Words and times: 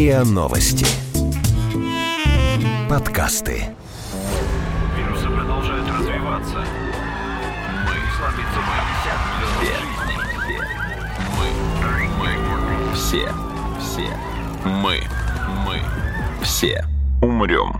РИА 0.00 0.24
Новости. 0.24 0.86
Подкасты. 2.88 3.66
Вирусы 4.96 5.26
продолжают 5.28 5.86
развиваться. 5.90 6.64
Мы 7.84 7.96
слабится 8.16 8.60
Мы, 11.38 11.52
мы, 12.18 12.94
все, 12.94 13.28
все, 13.78 14.08
мы, 14.64 15.02
мы, 15.66 15.82
все 16.42 16.82
умрем. 17.20 17.78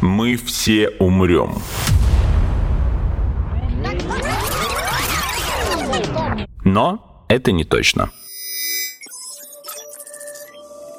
Мы 0.00 0.36
все 0.36 0.88
умрем. 0.98 1.62
Но 6.72 7.26
это 7.28 7.52
не 7.52 7.64
точно. 7.64 8.10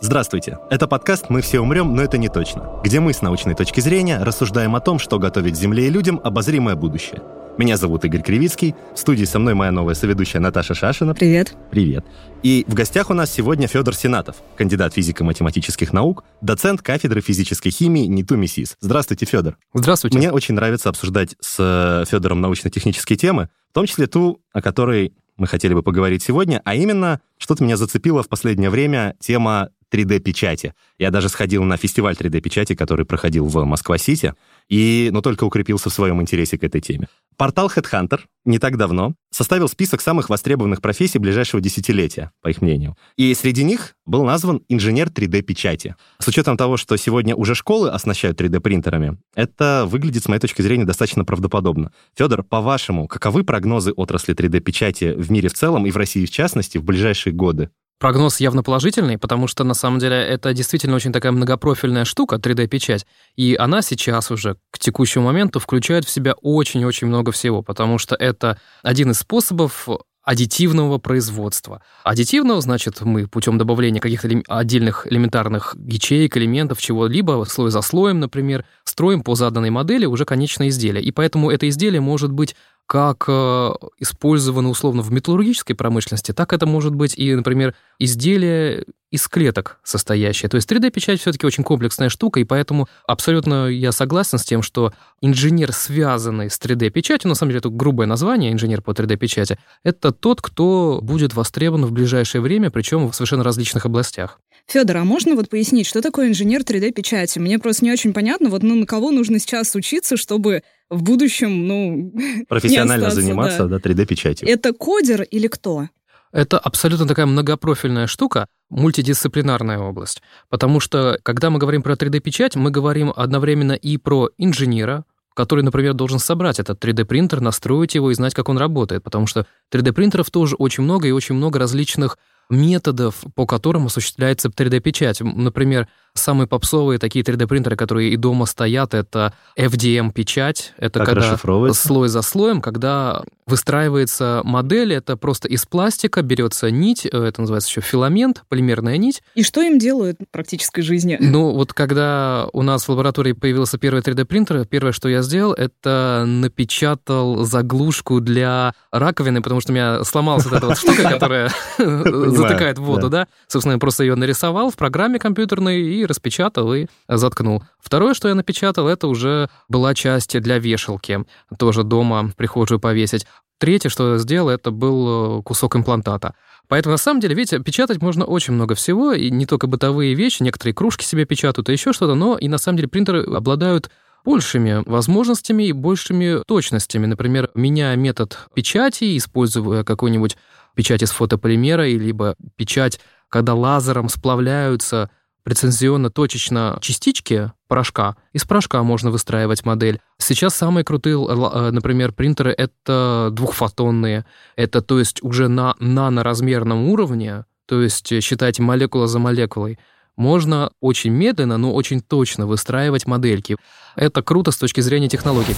Здравствуйте. 0.01 0.59
Это 0.69 0.87
подкаст 0.87 1.31
«Мы 1.31 1.41
все 1.41 1.61
умрем, 1.61 1.95
но 1.95 2.03
это 2.03 2.19
не 2.19 2.29
точно», 2.29 2.79
где 2.83 2.99
мы 2.99 3.11
с 3.11 3.23
научной 3.23 3.55
точки 3.55 3.79
зрения 3.79 4.19
рассуждаем 4.19 4.75
о 4.75 4.81
том, 4.81 4.99
что 4.99 5.17
готовит 5.17 5.57
Земле 5.57 5.87
и 5.87 5.89
людям 5.89 6.21
обозримое 6.23 6.75
будущее. 6.75 7.23
Меня 7.57 7.77
зовут 7.77 8.05
Игорь 8.05 8.21
Кривицкий. 8.21 8.75
В 8.93 8.99
студии 8.99 9.25
со 9.25 9.39
мной 9.39 9.55
моя 9.55 9.71
новая 9.71 9.95
соведущая 9.95 10.39
Наташа 10.41 10.75
Шашина. 10.75 11.15
Привет. 11.15 11.55
Привет. 11.71 12.05
И 12.43 12.65
в 12.67 12.75
гостях 12.75 13.09
у 13.09 13.15
нас 13.15 13.31
сегодня 13.31 13.67
Федор 13.67 13.95
Сенатов, 13.95 14.35
кандидат 14.55 14.93
физико-математических 14.93 15.91
наук, 15.91 16.23
доцент 16.41 16.83
кафедры 16.83 17.21
физической 17.21 17.71
химии 17.71 18.05
НИТУ 18.05 18.37
МИСИС. 18.37 18.77
Здравствуйте, 18.79 19.25
Федор. 19.25 19.57
Здравствуйте. 19.73 20.19
Мне 20.19 20.31
очень 20.31 20.53
нравится 20.53 20.89
обсуждать 20.89 21.35
с 21.39 21.55
э, 21.57 22.05
Федором 22.07 22.41
научно-технические 22.41 23.17
темы, 23.17 23.49
в 23.71 23.73
том 23.73 23.87
числе 23.87 24.05
ту, 24.05 24.39
о 24.51 24.61
которой 24.61 25.13
мы 25.37 25.47
хотели 25.47 25.73
бы 25.73 25.83
поговорить 25.83 26.23
сегодня, 26.23 26.61
а 26.65 26.75
именно, 26.75 27.21
что-то 27.37 27.63
меня 27.63 27.77
зацепило 27.77 28.23
в 28.23 28.29
последнее 28.29 28.69
время 28.69 29.15
тема 29.19 29.69
3D-печати. 29.93 30.73
Я 30.97 31.11
даже 31.11 31.29
сходил 31.29 31.63
на 31.63 31.77
фестиваль 31.77 32.15
3D-печати, 32.15 32.73
который 32.75 33.05
проходил 33.05 33.45
в 33.45 33.63
Москва-Сити, 33.63 34.33
и, 34.69 35.09
но 35.13 35.21
только 35.21 35.43
укрепился 35.43 35.89
в 35.89 35.93
своем 35.93 36.21
интересе 36.21 36.57
к 36.57 36.63
этой 36.63 36.81
теме. 36.81 37.07
Портал 37.37 37.71
Headhunter 37.75 38.21
не 38.45 38.59
так 38.59 38.77
давно 38.77 39.15
составил 39.31 39.67
список 39.67 40.01
самых 40.01 40.29
востребованных 40.29 40.81
профессий 40.81 41.17
ближайшего 41.17 41.61
десятилетия, 41.61 42.31
по 42.41 42.49
их 42.49 42.61
мнению. 42.61 42.95
И 43.17 43.33
среди 43.33 43.63
них 43.63 43.95
был 44.05 44.23
назван 44.23 44.61
инженер 44.69 45.07
3D-печати. 45.07 45.95
С 46.19 46.27
учетом 46.27 46.57
того, 46.57 46.77
что 46.77 46.95
сегодня 46.97 47.35
уже 47.35 47.55
школы 47.55 47.89
оснащают 47.89 48.39
3D-принтерами, 48.39 49.17
это 49.35 49.85
выглядит, 49.87 50.23
с 50.23 50.27
моей 50.27 50.39
точки 50.39 50.61
зрения, 50.61 50.85
достаточно 50.85 51.25
правдоподобно. 51.25 51.91
Федор, 52.15 52.43
по-вашему, 52.43 53.07
каковы 53.07 53.43
прогнозы 53.43 53.91
отрасли 53.91 54.35
3D-печати 54.35 55.13
в 55.13 55.31
мире 55.31 55.49
в 55.49 55.53
целом 55.53 55.85
и 55.85 55.91
в 55.91 55.97
России 55.97 56.25
в 56.25 56.31
частности 56.31 56.77
в 56.77 56.83
ближайшие 56.83 57.33
годы? 57.33 57.69
Прогноз 57.99 58.39
явно 58.39 58.63
положительный, 58.63 59.17
потому 59.17 59.47
что 59.47 59.63
на 59.63 59.73
самом 59.73 59.99
деле 59.99 60.17
это 60.17 60.53
действительно 60.53 60.95
очень 60.95 61.13
такая 61.13 61.31
многопрофильная 61.31 62.03
штука, 62.05 62.35
3D-печать, 62.35 63.05
и 63.37 63.55
она 63.55 63.81
сейчас 63.81 64.29
уже 64.29 64.57
к 64.71 64.79
текущему 64.79 65.25
моменту 65.25 65.59
включает 65.59 66.05
в 66.05 66.09
себя 66.09 66.33
очень-очень 66.41 67.07
много 67.07 67.31
всего, 67.31 67.61
потому 67.61 67.97
что 67.97 68.15
это 68.15 68.59
один 68.81 69.11
из 69.11 69.19
способов 69.19 69.87
аддитивного 70.23 70.97
производства. 70.97 71.81
Аддитивного, 72.03 72.61
значит, 72.61 73.01
мы 73.01 73.27
путем 73.27 73.57
добавления 73.57 73.99
каких-то 73.99 74.29
отдельных 74.47 75.05
элементарных 75.09 75.75
ячеек, 75.85 76.37
элементов, 76.37 76.81
чего-либо, 76.81 77.45
слой 77.47 77.71
за 77.71 77.81
слоем, 77.81 78.19
например, 78.19 78.65
строим 78.85 79.21
по 79.21 79.35
заданной 79.35 79.69
модели 79.69 80.05
уже 80.05 80.25
конечное 80.25 80.69
изделие. 80.69 81.03
И 81.03 81.11
поэтому 81.11 81.51
это 81.51 81.67
изделие 81.67 82.01
может 82.01 82.31
быть 82.31 82.55
как 82.85 83.25
э, 83.27 83.71
использовано 83.99 84.69
условно 84.69 85.01
в 85.01 85.11
металлургической 85.11 85.75
промышленности, 85.75 86.33
так 86.33 86.51
это 86.51 86.65
может 86.65 86.93
быть 86.93 87.17
и, 87.17 87.33
например, 87.33 87.75
изделие 87.97 88.85
из 89.13 89.27
клеток 89.27 89.77
состоящее. 89.83 90.49
То 90.49 90.55
есть 90.55 90.67
3D-печать 90.71 91.21
все-таки 91.21 91.45
очень 91.45 91.63
комплексная 91.63 92.09
штука, 92.09 92.39
и 92.39 92.43
поэтому 92.43 92.87
абсолютно 93.05 93.67
я 93.67 93.91
согласен 93.91 94.39
с 94.39 94.43
тем, 94.43 94.63
что 94.63 94.91
инженер, 95.21 95.71
связанный 95.71 96.49
с 96.49 96.59
3D-печатью, 96.59 97.27
на 97.29 97.35
самом 97.35 97.51
деле 97.51 97.59
это 97.59 97.69
грубое 97.69 98.07
название, 98.07 98.51
инженер 98.51 98.81
по 98.81 98.89
3D-печати, 98.89 99.59
это 99.83 100.11
тот, 100.11 100.41
кто 100.41 100.99
будет 101.03 101.35
востребован 101.35 101.85
в 101.85 101.91
ближайшее 101.91 102.41
время, 102.41 102.71
причем 102.71 103.07
в 103.07 103.13
совершенно 103.13 103.43
различных 103.43 103.85
областях. 103.85 104.39
Федор, 104.65 104.97
а 104.97 105.03
можно 105.03 105.35
вот 105.35 105.47
пояснить, 105.47 105.85
что 105.85 106.01
такое 106.01 106.29
инженер 106.29 106.61
3D-печати? 106.61 107.37
Мне 107.37 107.59
просто 107.59 107.85
не 107.85 107.91
очень 107.91 108.13
понятно, 108.13 108.49
вот 108.49 108.63
ну, 108.63 108.73
на 108.73 108.87
кого 108.87 109.11
нужно 109.11 109.37
сейчас 109.37 109.75
учиться, 109.75 110.17
чтобы 110.17 110.63
в 110.89 111.03
будущем, 111.03 111.67
ну... 111.67 112.11
Профессионально 112.49 113.11
заниматься, 113.11 113.65
да, 113.65 113.77
да 113.77 113.89
3D-печатью. 113.89 114.47
Это 114.47 114.73
кодер 114.73 115.21
или 115.21 115.45
кто? 115.45 115.89
Это 116.33 116.57
абсолютно 116.57 117.07
такая 117.07 117.27
многопрофильная 117.27 118.07
штука, 118.07 118.47
мультидисциплинарная 118.71 119.77
область. 119.77 120.23
Потому 120.49 120.79
что, 120.79 121.19
когда 121.21 121.51
мы 121.51 121.59
говорим 121.59 121.83
про 121.83 121.93
3D-печать, 121.93 122.55
мы 122.55 122.71
говорим 122.71 123.13
одновременно 123.15 123.73
и 123.73 123.97
про 123.97 124.29
инженера, 124.39 125.05
который, 125.35 125.63
например, 125.63 125.93
должен 125.93 126.17
собрать 126.17 126.59
этот 126.59 126.83
3D-принтер, 126.83 127.39
настроить 127.39 127.93
его 127.93 128.09
и 128.09 128.15
знать, 128.15 128.33
как 128.33 128.49
он 128.49 128.57
работает. 128.57 129.03
Потому 129.03 129.27
что 129.27 129.45
3D-принтеров 129.71 130.31
тоже 130.31 130.55
очень 130.55 130.83
много, 130.83 131.07
и 131.07 131.11
очень 131.11 131.35
много 131.35 131.59
различных 131.59 132.17
методов, 132.49 133.23
по 133.35 133.45
которым 133.45 133.85
осуществляется 133.85 134.49
3D-печать. 134.49 135.21
Например, 135.21 135.87
самые 136.13 136.47
попсовые 136.47 136.99
такие 136.99 137.23
3D-принтеры, 137.23 137.75
которые 137.75 138.11
и 138.11 138.17
дома 138.17 138.45
стоят, 138.45 138.93
это 138.93 139.33
FDM-печать. 139.57 140.73
Это 140.77 140.99
как 140.99 141.09
когда 141.09 141.73
слой 141.73 142.09
за 142.09 142.21
слоем, 142.21 142.61
когда 142.61 143.23
выстраивается 143.45 144.41
модель, 144.43 144.93
это 144.93 145.17
просто 145.17 145.47
из 145.47 145.65
пластика 145.65 146.21
берется 146.21 146.71
нить, 146.71 147.05
э, 147.05 147.09
это 147.09 147.41
называется 147.41 147.69
еще 147.69 147.81
филамент, 147.81 148.43
полимерная 148.47 148.97
нить. 148.97 149.21
И 149.35 149.43
что 149.43 149.61
им 149.61 149.79
делают 149.79 150.17
в 150.21 150.31
практической 150.31 150.81
жизни? 150.81 151.17
Ну, 151.19 151.51
вот 151.51 151.73
когда 151.73 152.47
у 152.53 152.61
нас 152.61 152.87
в 152.87 152.89
лаборатории 152.89 153.33
появился 153.33 153.77
первый 153.77 154.01
3D-принтер, 154.01 154.65
первое, 154.65 154.93
что 154.93 155.09
я 155.09 155.21
сделал, 155.21 155.53
это 155.53 156.23
напечатал 156.25 157.43
заглушку 157.43 158.21
для 158.21 158.73
раковины, 158.91 159.41
потому 159.41 159.61
что 159.61 159.71
у 159.71 159.75
меня 159.75 160.03
сломалась 160.03 160.45
вот 160.45 160.53
эта 160.53 160.67
вот 160.67 160.77
штука, 160.77 161.03
которая 161.09 161.51
затыкает 161.77 162.77
воду, 162.77 163.09
да. 163.09 163.27
Собственно, 163.47 163.73
я 163.73 163.79
просто 163.79 164.03
ее 164.03 164.15
нарисовал 164.15 164.71
в 164.71 164.75
программе 164.75 165.19
компьютерной 165.19 165.81
и 165.81 166.02
распечатал 166.05 166.73
и 166.73 166.87
заткнул. 167.07 167.63
Второе, 167.79 168.13
что 168.13 168.27
я 168.27 168.35
напечатал, 168.35 168.87
это 168.87 169.07
уже 169.07 169.49
была 169.69 169.93
часть 169.93 170.39
для 170.39 170.59
вешалки, 170.59 171.25
тоже 171.57 171.83
дома 171.83 172.31
прихожую 172.35 172.79
повесить. 172.79 173.25
Третье, 173.57 173.89
что 173.89 174.13
я 174.13 174.17
сделал, 174.17 174.49
это 174.49 174.71
был 174.71 175.39
э, 175.39 175.43
кусок 175.43 175.75
имплантата. 175.75 176.35
Поэтому, 176.67 176.93
на 176.93 176.97
самом 176.97 177.21
деле, 177.21 177.35
видите, 177.35 177.59
печатать 177.59 178.01
можно 178.01 178.25
очень 178.25 178.53
много 178.53 178.75
всего, 178.75 179.13
и 179.13 179.29
не 179.29 179.45
только 179.45 179.67
бытовые 179.67 180.15
вещи, 180.15 180.43
некоторые 180.43 180.73
кружки 180.73 181.05
себе 181.05 181.25
печатают, 181.25 181.69
и 181.69 181.71
еще 181.71 181.93
что-то, 181.93 182.15
но 182.15 182.37
и 182.37 182.47
на 182.47 182.57
самом 182.57 182.77
деле 182.77 182.89
принтеры 182.89 183.23
обладают 183.23 183.89
большими 184.25 184.83
возможностями 184.85 185.63
и 185.63 185.71
большими 185.71 186.43
точностями. 186.45 187.05
Например, 187.05 187.51
меняя 187.55 187.95
метод 187.95 188.37
печати, 188.53 189.17
используя 189.17 189.83
какую-нибудь 189.83 190.37
печать 190.75 191.03
из 191.03 191.11
фотополимера, 191.11 191.87
либо 191.87 192.35
печать, 192.55 192.99
когда 193.29 193.53
лазером 193.53 194.09
сплавляются 194.09 195.09
прецензионно-точечно 195.43 196.77
частички 196.81 197.51
порошка. 197.67 198.15
Из 198.33 198.45
порошка 198.45 198.81
можно 198.83 199.11
выстраивать 199.11 199.65
модель. 199.65 199.99
Сейчас 200.17 200.55
самые 200.55 200.83
крутые, 200.83 201.15
э, 201.15 201.71
например, 201.71 202.13
принтеры— 202.13 202.51
это 202.57 203.29
двухфотонные. 203.31 204.25
Это, 204.55 204.81
то 204.81 204.99
есть, 204.99 205.21
уже 205.23 205.47
на 205.47 205.75
наноразмерном 205.79 206.89
уровне, 206.89 207.45
то 207.65 207.81
есть, 207.81 208.11
э, 208.11 208.21
считайте 208.21 208.61
молекула 208.61 209.07
за 209.07 209.19
молекулой, 209.19 209.79
можно 210.15 210.71
очень 210.79 211.11
медленно, 211.11 211.57
но 211.57 211.73
очень 211.73 212.01
точно 212.01 212.45
выстраивать 212.45 213.07
модельки. 213.07 213.57
Это 213.95 214.21
круто 214.21 214.51
с 214.51 214.57
точки 214.57 214.81
зрения 214.81 215.09
технологий. 215.09 215.55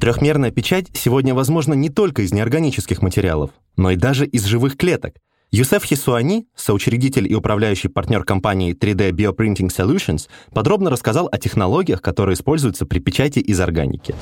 Трехмерная 0.00 0.50
печать 0.52 0.86
сегодня 0.94 1.34
возможна 1.34 1.74
не 1.74 1.90
только 1.90 2.22
из 2.22 2.32
неорганических 2.32 3.02
материалов, 3.02 3.50
но 3.76 3.90
и 3.90 3.96
даже 3.96 4.26
из 4.26 4.44
живых 4.44 4.76
клеток. 4.76 5.14
Юсеф 5.50 5.82
Хисуани, 5.84 6.44
соучредитель 6.54 7.26
и 7.26 7.34
управляющий 7.34 7.88
партнер 7.88 8.22
компании 8.22 8.76
3D 8.76 9.12
Bioprinting 9.12 9.70
Solutions, 9.72 10.28
подробно 10.54 10.90
рассказал 10.90 11.26
о 11.32 11.38
технологиях, 11.38 12.02
которые 12.02 12.34
используются 12.34 12.84
при 12.84 12.98
печати 12.98 13.38
из 13.38 13.58
органики. 13.58 14.14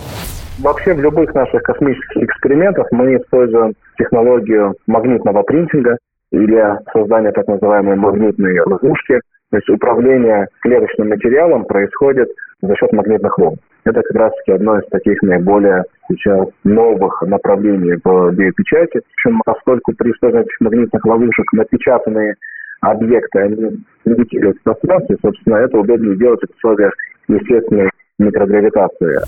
Вообще 0.60 0.94
в 0.94 1.00
любых 1.00 1.34
наших 1.34 1.64
космических 1.64 2.22
экспериментах 2.22 2.86
мы 2.92 3.16
используем 3.16 3.74
технологию 3.98 4.76
магнитного 4.86 5.42
принтинга 5.42 5.98
или 6.30 6.62
создания 6.92 7.32
так 7.32 7.48
называемой 7.48 7.96
магнитной 7.96 8.60
ловушки. 8.60 9.20
То 9.50 9.56
есть 9.56 9.68
управление 9.68 10.46
клеточным 10.60 11.08
материалом 11.08 11.64
происходит 11.64 12.28
за 12.62 12.76
счет 12.76 12.92
магнитных 12.92 13.36
волн. 13.36 13.56
Это 13.86 14.02
как 14.02 14.16
раз-таки 14.16 14.50
одно 14.50 14.80
из 14.80 14.88
таких 14.88 15.22
наиболее 15.22 15.84
сейчас 16.08 16.48
новых 16.64 17.22
направлений 17.22 17.94
в 18.02 18.32
биопечати. 18.32 19.00
Причем, 19.14 19.40
поскольку 19.44 19.92
при 19.92 20.10
использовании 20.10 20.50
магнитных 20.58 21.04
ловушек 21.06 21.52
напечатанные 21.52 22.34
объекты, 22.80 23.38
они 23.38 23.84
левитируют 24.04 24.58
в 24.58 24.62
пространстве, 24.64 25.16
собственно, 25.22 25.56
это 25.58 25.78
удобнее 25.78 26.16
делать 26.16 26.40
в 26.40 26.56
условиях 26.56 26.92
естественной 27.28 27.90
микрогравитации. 28.18 29.20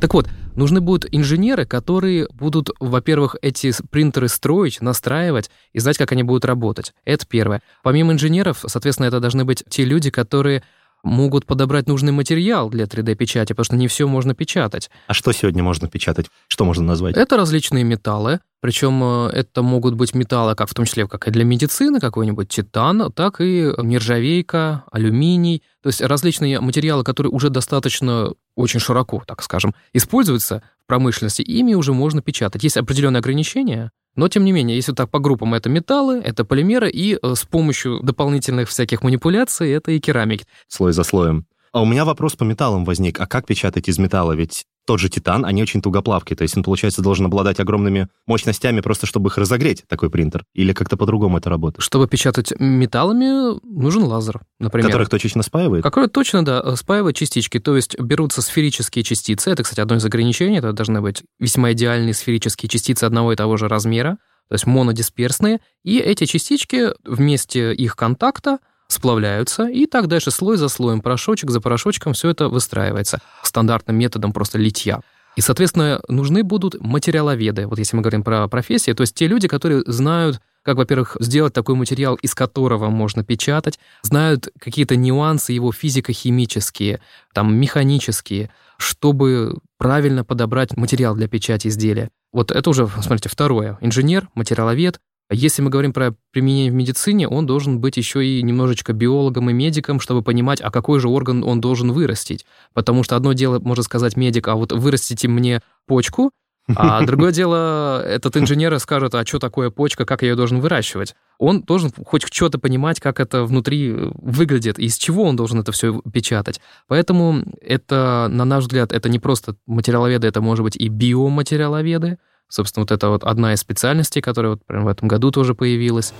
Так 0.00 0.14
вот, 0.14 0.26
Нужны 0.54 0.82
будут 0.82 1.06
инженеры, 1.10 1.64
которые 1.64 2.28
будут, 2.38 2.68
во-первых, 2.78 3.36
эти 3.40 3.70
принтеры 3.90 4.28
строить, 4.28 4.82
настраивать 4.82 5.50
и 5.72 5.78
знать, 5.78 5.96
как 5.96 6.12
они 6.12 6.24
будут 6.24 6.44
работать. 6.44 6.92
Это 7.06 7.26
первое. 7.26 7.62
Помимо 7.82 8.12
инженеров, 8.12 8.58
соответственно, 8.66 9.06
это 9.06 9.18
должны 9.18 9.46
быть 9.46 9.64
те 9.70 9.84
люди, 9.84 10.10
которые 10.10 10.62
могут 11.02 11.46
подобрать 11.46 11.88
нужный 11.88 12.12
материал 12.12 12.70
для 12.70 12.84
3D-печати, 12.84 13.52
потому 13.52 13.64
что 13.64 13.76
не 13.76 13.88
все 13.88 14.06
можно 14.06 14.34
печатать. 14.34 14.90
А 15.06 15.14
что 15.14 15.32
сегодня 15.32 15.62
можно 15.62 15.88
печатать? 15.88 16.26
Что 16.48 16.64
можно 16.64 16.84
назвать? 16.84 17.16
Это 17.16 17.36
различные 17.36 17.84
металлы, 17.84 18.40
причем 18.60 19.02
э, 19.02 19.30
это 19.30 19.62
могут 19.62 19.94
быть 19.94 20.14
металлы, 20.14 20.54
как 20.54 20.68
в 20.70 20.74
том 20.74 20.84
числе 20.84 21.08
как 21.08 21.26
и 21.26 21.30
для 21.30 21.44
медицины, 21.44 21.98
какой-нибудь 21.98 22.48
титан, 22.48 23.12
так 23.12 23.40
и 23.40 23.72
нержавейка, 23.78 24.84
алюминий. 24.90 25.62
То 25.82 25.88
есть 25.88 26.00
различные 26.00 26.60
материалы, 26.60 27.02
которые 27.02 27.32
уже 27.32 27.50
достаточно 27.50 28.32
очень 28.54 28.80
широко, 28.80 29.22
так 29.26 29.42
скажем, 29.42 29.74
используются 29.92 30.62
промышленности, 30.92 31.40
ими 31.40 31.72
уже 31.72 31.94
можно 31.94 32.20
печатать. 32.20 32.64
Есть 32.64 32.76
определенные 32.76 33.20
ограничения, 33.20 33.92
но, 34.14 34.28
тем 34.28 34.44
не 34.44 34.52
менее, 34.52 34.76
если 34.76 34.92
так 34.92 35.10
по 35.10 35.20
группам, 35.20 35.54
это 35.54 35.70
металлы, 35.70 36.20
это 36.22 36.44
полимеры, 36.44 36.90
и 36.90 37.14
э, 37.14 37.34
с 37.34 37.44
помощью 37.44 38.00
дополнительных 38.02 38.68
всяких 38.68 39.02
манипуляций 39.02 39.70
это 39.70 39.90
и 39.92 40.00
керамики. 40.00 40.44
Слой 40.68 40.92
за 40.92 41.02
слоем. 41.02 41.46
А 41.72 41.80
у 41.80 41.86
меня 41.86 42.04
вопрос 42.04 42.36
по 42.36 42.44
металлам 42.44 42.84
возник. 42.84 43.18
А 43.20 43.26
как 43.26 43.46
печатать 43.46 43.88
из 43.88 43.98
металла? 43.98 44.34
Ведь 44.34 44.66
тот 44.86 45.00
же 45.00 45.08
титан, 45.08 45.44
они 45.44 45.62
очень 45.62 45.80
тугоплавкие, 45.80 46.36
то 46.36 46.42
есть 46.42 46.56
он, 46.56 46.62
получается, 46.62 47.02
должен 47.02 47.26
обладать 47.26 47.60
огромными 47.60 48.08
мощностями 48.26 48.80
просто, 48.80 49.06
чтобы 49.06 49.28
их 49.28 49.38
разогреть, 49.38 49.84
такой 49.88 50.10
принтер. 50.10 50.44
Или 50.54 50.72
как-то 50.72 50.96
по-другому 50.96 51.38
это 51.38 51.50
работает? 51.50 51.82
Чтобы 51.82 52.08
печатать 52.08 52.52
металлами, 52.58 53.60
нужен 53.64 54.04
лазер, 54.04 54.40
например. 54.58 54.88
Который 54.88 55.06
точечно 55.06 55.42
спаивает? 55.42 55.82
Который 55.82 56.08
точно, 56.08 56.44
да, 56.44 56.76
спаивает 56.76 57.16
частички, 57.16 57.58
то 57.58 57.76
есть 57.76 57.98
берутся 57.98 58.42
сферические 58.42 59.04
частицы, 59.04 59.50
это, 59.50 59.62
кстати, 59.62 59.80
одно 59.80 59.96
из 59.96 60.04
ограничений, 60.04 60.58
это 60.58 60.72
должны 60.72 61.00
быть 61.00 61.22
весьма 61.38 61.72
идеальные 61.72 62.14
сферические 62.14 62.68
частицы 62.68 63.04
одного 63.04 63.32
и 63.32 63.36
того 63.36 63.56
же 63.56 63.68
размера, 63.68 64.18
то 64.48 64.54
есть 64.54 64.66
монодисперсные, 64.66 65.60
и 65.84 65.98
эти 65.98 66.24
частички 66.26 66.88
вместе 67.04 67.72
их 67.72 67.96
контакта 67.96 68.58
сплавляются, 68.92 69.68
и 69.68 69.86
так 69.86 70.06
дальше 70.06 70.30
слой 70.30 70.56
за 70.56 70.68
слоем, 70.68 71.00
порошочек 71.00 71.50
за 71.50 71.60
порошочком 71.60 72.12
все 72.12 72.30
это 72.30 72.48
выстраивается 72.48 73.20
стандартным 73.42 73.96
методом 73.96 74.32
просто 74.32 74.58
литья. 74.58 75.00
И, 75.34 75.40
соответственно, 75.40 76.00
нужны 76.08 76.42
будут 76.42 76.78
материаловеды, 76.80 77.66
вот 77.66 77.78
если 77.78 77.96
мы 77.96 78.02
говорим 78.02 78.22
про 78.22 78.46
профессии, 78.48 78.92
то 78.92 79.00
есть 79.00 79.14
те 79.14 79.26
люди, 79.26 79.48
которые 79.48 79.82
знают, 79.86 80.40
как, 80.62 80.76
во-первых, 80.76 81.16
сделать 81.20 81.54
такой 81.54 81.74
материал, 81.74 82.16
из 82.16 82.34
которого 82.34 82.90
можно 82.90 83.24
печатать, 83.24 83.78
знают 84.02 84.48
какие-то 84.58 84.94
нюансы 84.94 85.52
его 85.52 85.72
физико-химические, 85.72 87.00
там, 87.32 87.54
механические, 87.56 88.50
чтобы 88.76 89.58
правильно 89.78 90.24
подобрать 90.24 90.76
материал 90.76 91.14
для 91.14 91.28
печати 91.28 91.68
изделия. 91.68 92.10
Вот 92.32 92.50
это 92.50 92.70
уже, 92.70 92.86
смотрите, 92.88 93.28
второе. 93.28 93.78
Инженер, 93.80 94.28
материаловед, 94.34 95.00
если 95.30 95.62
мы 95.62 95.70
говорим 95.70 95.92
про 95.92 96.14
применение 96.30 96.70
в 96.70 96.74
медицине, 96.74 97.28
он 97.28 97.46
должен 97.46 97.80
быть 97.80 97.96
еще 97.96 98.24
и 98.24 98.42
немножечко 98.42 98.92
биологом 98.92 99.50
и 99.50 99.52
медиком, 99.52 100.00
чтобы 100.00 100.22
понимать, 100.22 100.60
а 100.60 100.70
какой 100.70 101.00
же 101.00 101.08
орган 101.08 101.42
он 101.44 101.60
должен 101.60 101.92
вырастить. 101.92 102.44
Потому 102.74 103.02
что 103.02 103.16
одно 103.16 103.32
дело, 103.32 103.58
можно 103.58 103.82
сказать, 103.82 104.16
медик, 104.16 104.48
а 104.48 104.54
вот 104.54 104.72
вырастите 104.72 105.28
мне 105.28 105.62
почку, 105.86 106.32
а 106.74 107.02
другое 107.06 107.32
дело, 107.32 108.02
этот 108.06 108.36
инженер 108.36 108.78
скажет, 108.78 109.14
а 109.14 109.26
что 109.26 109.38
такое 109.38 109.70
почка, 109.70 110.04
как 110.04 110.22
я 110.22 110.28
ее 110.28 110.36
должен 110.36 110.60
выращивать. 110.60 111.14
Он 111.38 111.62
должен 111.62 111.90
хоть 112.04 112.22
что-то 112.32 112.58
понимать, 112.58 113.00
как 113.00 113.20
это 113.20 113.44
внутри 113.44 113.92
выглядит, 113.92 114.78
и 114.78 114.84
из 114.84 114.96
чего 114.96 115.24
он 115.24 115.36
должен 115.36 115.60
это 115.60 115.72
все 115.72 116.00
печатать. 116.12 116.60
Поэтому 116.86 117.42
это, 117.60 118.28
на 118.30 118.44
наш 118.44 118.64
взгляд, 118.64 118.92
это 118.92 119.08
не 119.08 119.18
просто 119.18 119.56
материаловеды, 119.66 120.26
это 120.26 120.40
может 120.40 120.62
быть 120.62 120.76
и 120.76 120.88
биоматериаловеды, 120.88 122.18
Собственно, 122.52 122.82
вот 122.82 122.90
это 122.90 123.08
вот 123.08 123.24
одна 123.24 123.54
из 123.54 123.60
специальностей, 123.60 124.20
которая 124.20 124.52
вот 124.52 124.66
прямо 124.66 124.84
в 124.84 124.88
этом 124.88 125.08
году 125.08 125.30
тоже 125.30 125.54
появилась. 125.54 126.12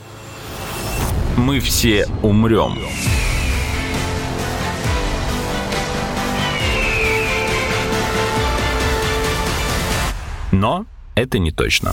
Мы 1.36 1.60
все 1.60 2.08
умрем. 2.22 2.78
Но 10.52 10.86
это 11.16 11.38
не 11.38 11.50
точно. 11.50 11.92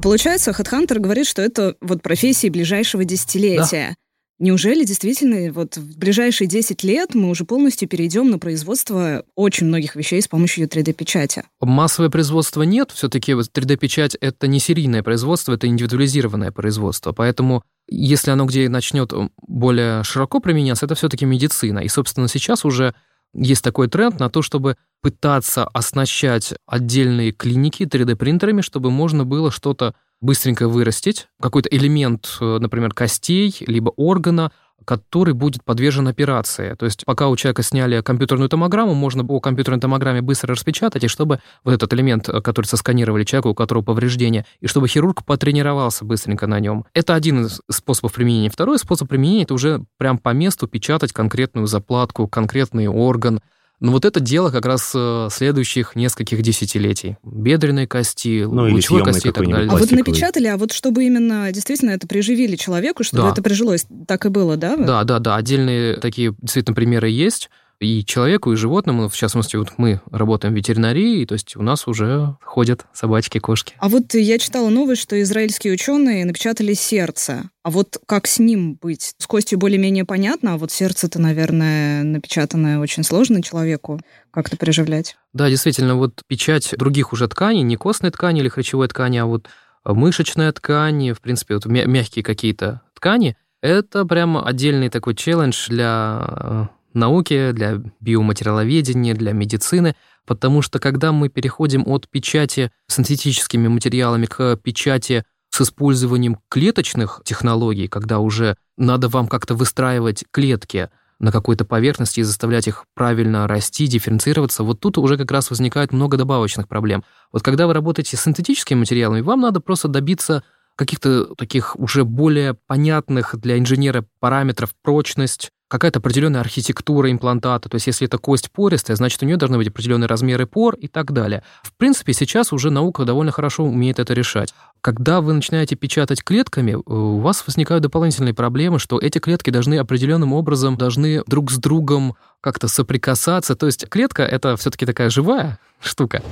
Получается, 0.00 0.52
HeadHunter 0.52 1.00
говорит, 1.00 1.26
что 1.26 1.42
это 1.42 1.74
вот 1.80 2.02
профессии 2.02 2.48
ближайшего 2.48 3.04
десятилетия. 3.04 3.96
Неужели 4.40 4.84
действительно 4.84 5.52
вот 5.52 5.76
в 5.76 5.98
ближайшие 5.98 6.48
10 6.48 6.82
лет 6.82 7.14
мы 7.14 7.28
уже 7.28 7.44
полностью 7.44 7.86
перейдем 7.86 8.30
на 8.30 8.38
производство 8.38 9.22
очень 9.34 9.66
многих 9.66 9.96
вещей 9.96 10.22
с 10.22 10.28
помощью 10.28 10.66
3D-печати? 10.66 11.44
Массовое 11.60 12.08
производство 12.08 12.62
нет. 12.62 12.90
Все-таки 12.90 13.32
3D-печать— 13.32 14.16
это 14.20 14.46
не 14.46 14.58
серийное 14.58 15.02
производство, 15.02 15.52
это 15.52 15.66
индивидуализированное 15.66 16.52
производство. 16.52 17.12
Поэтому 17.12 17.62
если 17.86 18.30
оно 18.30 18.46
где 18.46 18.70
начнет 18.70 19.12
более 19.46 20.02
широко 20.04 20.40
применяться, 20.40 20.86
это 20.86 20.94
все-таки 20.94 21.26
медицина. 21.26 21.80
И, 21.80 21.88
собственно, 21.88 22.26
сейчас 22.26 22.64
уже 22.64 22.94
есть 23.34 23.62
такой 23.62 23.88
тренд 23.88 24.18
на 24.18 24.28
то, 24.28 24.42
чтобы 24.42 24.76
пытаться 25.02 25.64
оснащать 25.64 26.54
отдельные 26.66 27.32
клиники 27.32 27.84
3D-принтерами, 27.84 28.60
чтобы 28.60 28.90
можно 28.90 29.24
было 29.24 29.50
что-то 29.50 29.94
быстренько 30.20 30.68
вырастить 30.68 31.28
какой-то 31.40 31.68
элемент, 31.70 32.36
э, 32.40 32.58
например, 32.58 32.92
костей, 32.92 33.54
либо 33.66 33.90
органа, 33.96 34.52
который 34.84 35.34
будет 35.34 35.64
подвержен 35.64 36.08
операции. 36.08 36.74
То 36.74 36.86
есть 36.86 37.04
пока 37.04 37.28
у 37.28 37.36
человека 37.36 37.62
сняли 37.62 38.00
компьютерную 38.00 38.48
томограмму, 38.48 38.94
можно 38.94 39.24
по 39.24 39.40
компьютерной 39.40 39.80
томограмме 39.80 40.22
быстро 40.22 40.54
распечатать, 40.54 41.04
и 41.04 41.08
чтобы 41.08 41.40
вот 41.64 41.72
этот 41.74 41.92
элемент, 41.92 42.28
э, 42.28 42.40
который 42.40 42.66
сосканировали 42.66 43.24
человеку, 43.24 43.50
у 43.50 43.54
которого 43.54 43.82
повреждение, 43.82 44.44
и 44.60 44.66
чтобы 44.66 44.88
хирург 44.88 45.24
потренировался 45.24 46.04
быстренько 46.04 46.46
на 46.46 46.60
нем. 46.60 46.84
Это 46.94 47.14
один 47.14 47.46
из 47.46 47.60
способов 47.70 48.12
применения. 48.12 48.50
Второй 48.50 48.78
способ 48.78 49.08
применения— 49.08 49.42
это 49.44 49.54
уже 49.54 49.84
прям 49.98 50.18
по 50.18 50.30
месту 50.30 50.66
печатать 50.66 51.12
конкретную 51.12 51.66
заплатку, 51.66 52.26
конкретный 52.26 52.88
орган, 52.88 53.40
но 53.80 53.92
вот 53.92 54.04
это 54.04 54.20
дело 54.20 54.50
как 54.50 54.66
раз 54.66 54.92
э, 54.94 55.28
следующих 55.30 55.96
нескольких 55.96 56.42
десятилетий. 56.42 57.16
Бедренной 57.24 57.86
кости, 57.86 58.44
ну, 58.44 58.70
лучевой 58.70 59.04
кости 59.04 59.28
и 59.28 59.32
так 59.32 59.48
далее. 59.48 59.70
А 59.70 59.76
вот 59.76 59.90
напечатали, 59.90 60.48
а 60.48 60.58
вот 60.58 60.72
чтобы 60.72 61.04
именно 61.04 61.50
действительно 61.50 61.90
это 61.90 62.06
приживили 62.06 62.56
человеку, 62.56 63.04
чтобы 63.04 63.24
да. 63.24 63.30
это 63.30 63.42
прижилось, 63.42 63.86
так 64.06 64.26
и 64.26 64.28
было, 64.28 64.56
да? 64.56 64.76
Да, 64.76 65.04
да, 65.04 65.18
да. 65.18 65.36
Отдельные 65.36 65.96
такие 65.96 66.34
действительно 66.42 66.74
примеры 66.74 67.08
есть 67.08 67.50
и 67.80 68.04
человеку, 68.04 68.52
и 68.52 68.56
животному. 68.56 69.08
В 69.08 69.16
частности, 69.16 69.56
вот 69.56 69.72
мы 69.78 70.00
работаем 70.10 70.54
в 70.54 70.56
ветеринарии, 70.56 71.24
то 71.24 71.32
есть 71.32 71.56
у 71.56 71.62
нас 71.62 71.88
уже 71.88 72.36
ходят 72.42 72.86
собачки, 72.92 73.38
кошки. 73.38 73.74
А 73.78 73.88
вот 73.88 74.14
я 74.14 74.38
читала 74.38 74.68
новость, 74.68 75.02
что 75.02 75.20
израильские 75.22 75.72
ученые 75.72 76.24
напечатали 76.26 76.74
сердце. 76.74 77.50
А 77.62 77.70
вот 77.70 77.98
как 78.06 78.26
с 78.26 78.38
ним 78.38 78.78
быть? 78.80 79.14
С 79.18 79.26
костью 79.26 79.58
более-менее 79.58 80.04
понятно, 80.04 80.54
а 80.54 80.58
вот 80.58 80.70
сердце-то, 80.70 81.18
наверное, 81.20 82.04
напечатанное 82.04 82.78
очень 82.78 83.02
сложно 83.02 83.42
человеку 83.42 84.00
как-то 84.30 84.56
приживлять. 84.56 85.16
Да, 85.32 85.48
действительно, 85.48 85.96
вот 85.96 86.22
печать 86.26 86.74
других 86.76 87.12
уже 87.12 87.28
тканей, 87.28 87.62
не 87.62 87.76
костной 87.76 88.10
ткани 88.10 88.40
или 88.40 88.48
хрящевой 88.48 88.88
ткани, 88.88 89.18
а 89.18 89.26
вот 89.26 89.48
мышечная 89.84 90.52
ткань, 90.52 91.12
в 91.12 91.20
принципе, 91.20 91.54
вот 91.54 91.64
мягкие 91.64 92.22
какие-то 92.22 92.82
ткани, 92.94 93.36
это 93.62 94.04
прямо 94.04 94.46
отдельный 94.46 94.90
такой 94.90 95.14
челлендж 95.14 95.68
для 95.68 96.70
науки, 96.92 97.52
для 97.52 97.82
биоматериаловедения, 98.00 99.14
для 99.14 99.32
медицины, 99.32 99.94
потому 100.26 100.62
что 100.62 100.78
когда 100.78 101.12
мы 101.12 101.28
переходим 101.28 101.84
от 101.86 102.08
печати 102.08 102.70
синтетическими 102.88 103.68
материалами 103.68 104.26
к 104.26 104.56
печати 104.56 105.24
с 105.50 105.60
использованием 105.60 106.38
клеточных 106.48 107.22
технологий, 107.24 107.88
когда 107.88 108.18
уже 108.20 108.56
надо 108.76 109.08
вам 109.08 109.26
как-то 109.28 109.54
выстраивать 109.54 110.24
клетки 110.30 110.90
на 111.18 111.32
какой-то 111.32 111.64
поверхности 111.64 112.20
и 112.20 112.22
заставлять 112.22 112.66
их 112.66 112.84
правильно 112.94 113.46
расти, 113.46 113.86
дифференцироваться, 113.86 114.62
вот 114.62 114.80
тут 114.80 114.96
уже 114.98 115.18
как 115.18 115.30
раз 115.30 115.50
возникает 115.50 115.92
много 115.92 116.16
добавочных 116.16 116.66
проблем. 116.66 117.04
Вот 117.30 117.42
когда 117.42 117.66
вы 117.66 117.74
работаете 117.74 118.16
с 118.16 118.22
синтетическими 118.22 118.78
материалами, 118.78 119.20
вам 119.20 119.40
надо 119.40 119.60
просто 119.60 119.88
добиться 119.88 120.42
каких-то 120.76 121.34
таких 121.34 121.76
уже 121.78 122.04
более 122.04 122.54
понятных 122.54 123.38
для 123.38 123.58
инженера 123.58 124.06
параметров 124.18 124.70
прочность, 124.82 125.50
какая-то 125.70 126.00
определенная 126.00 126.40
архитектура 126.40 127.10
имплантата. 127.10 127.68
То 127.68 127.76
есть 127.76 127.86
если 127.86 128.06
это 128.06 128.18
кость 128.18 128.50
пористая, 128.50 128.96
значит, 128.96 129.22
у 129.22 129.26
нее 129.26 129.36
должны 129.36 129.56
быть 129.56 129.68
определенные 129.68 130.08
размеры 130.08 130.46
пор 130.46 130.74
и 130.74 130.88
так 130.88 131.12
далее. 131.12 131.44
В 131.62 131.72
принципе, 131.72 132.12
сейчас 132.12 132.52
уже 132.52 132.70
наука 132.70 133.04
довольно 133.04 133.30
хорошо 133.30 133.64
умеет 133.64 134.00
это 134.00 134.12
решать. 134.12 134.52
Когда 134.80 135.20
вы 135.20 135.32
начинаете 135.32 135.76
печатать 135.76 136.24
клетками, 136.24 136.72
э, 136.72 136.74
у 136.74 137.18
вас 137.18 137.44
возникают 137.46 137.84
дополнительные 137.84 138.34
проблемы, 138.34 138.80
что 138.80 138.98
эти 138.98 139.18
клетки 139.18 139.50
должны 139.50 139.76
определенным 139.76 140.32
образом 140.32 140.76
должны 140.76 141.22
друг 141.26 141.52
с 141.52 141.58
другом 141.58 142.16
как-то 142.40 142.66
соприкасаться. 142.66 143.54
То 143.54 143.66
есть 143.66 143.88
клетка— 143.88 144.22
это 144.24 144.56
все-таки 144.56 144.86
такая 144.86 145.08
живая 145.08 145.60
штука. 145.80 146.22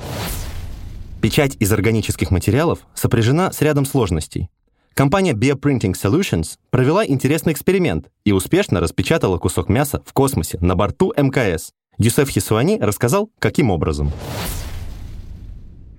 Печать 1.21 1.55
из 1.59 1.71
органических 1.71 2.29
материалов 2.29 2.79
сопряжена 2.93 3.53
с 3.53 3.61
рядом 3.61 3.85
сложностей. 3.85 4.49
Компания 4.99 5.31
Bioprinting 5.31 5.95
Solutions 5.95 6.59
провела 6.71 7.05
интересный 7.07 7.53
эксперимент 7.53 8.07
и 8.25 8.33
успешно 8.33 8.81
распечатала 8.81 9.37
кусок 9.37 9.69
мяса 9.69 10.01
в 10.05 10.11
космосе 10.11 10.57
на 10.59 10.75
борту 10.75 11.13
МКС. 11.15 11.71
Юсеф 11.97 12.27
Хисуани 12.27 12.77
рассказал, 12.81 13.29
каким 13.39 13.71
образом. 13.71 14.07